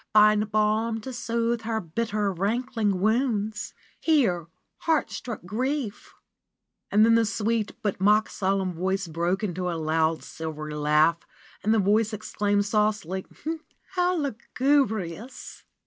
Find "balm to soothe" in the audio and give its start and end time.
0.51-1.61